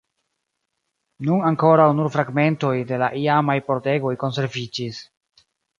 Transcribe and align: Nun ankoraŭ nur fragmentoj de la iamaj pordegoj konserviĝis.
Nun 1.27 1.43
ankoraŭ 1.51 1.85
nur 1.99 2.11
fragmentoj 2.17 2.73
de 2.93 3.01
la 3.05 3.13
iamaj 3.27 3.61
pordegoj 3.71 4.19
konserviĝis. 4.27 5.09